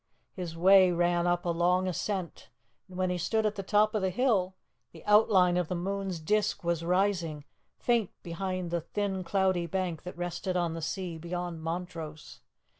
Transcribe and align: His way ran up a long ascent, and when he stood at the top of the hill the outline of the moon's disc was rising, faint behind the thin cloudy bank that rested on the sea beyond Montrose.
His 0.33 0.57
way 0.57 0.91
ran 0.91 1.27
up 1.27 1.45
a 1.45 1.49
long 1.51 1.87
ascent, 1.87 2.49
and 2.89 2.97
when 2.97 3.11
he 3.11 3.19
stood 3.19 3.45
at 3.45 3.53
the 3.53 3.61
top 3.61 3.93
of 3.93 4.01
the 4.01 4.09
hill 4.09 4.55
the 4.93 5.05
outline 5.05 5.57
of 5.57 5.67
the 5.67 5.75
moon's 5.75 6.19
disc 6.19 6.63
was 6.63 6.83
rising, 6.83 7.45
faint 7.77 8.09
behind 8.23 8.71
the 8.71 8.81
thin 8.81 9.23
cloudy 9.23 9.67
bank 9.67 10.01
that 10.01 10.17
rested 10.17 10.57
on 10.57 10.73
the 10.73 10.81
sea 10.81 11.19
beyond 11.19 11.61
Montrose. 11.61 12.39